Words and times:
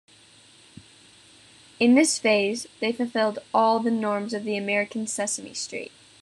In 1.79 1.93
this 1.93 2.17
phase, 2.17 2.65
they 2.79 2.91
fulfilled 2.91 3.37
all 3.53 3.79
the 3.79 3.91
norms 3.91 4.33
of 4.33 4.45
the 4.45 4.57
American 4.57 5.05
Sesame 5.05 5.53
Street. 5.53 5.91